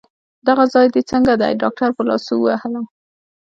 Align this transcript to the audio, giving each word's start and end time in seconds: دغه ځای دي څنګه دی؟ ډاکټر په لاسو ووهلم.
دغه 0.47 0.63
ځای 0.73 0.87
دي 0.93 1.01
څنګه 1.11 1.33
دی؟ 1.41 1.51
ډاکټر 1.61 1.89
په 1.97 2.03
لاسو 2.09 2.33
ووهلم. 2.39 2.85